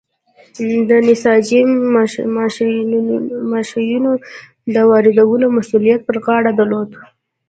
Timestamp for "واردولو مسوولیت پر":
4.89-6.17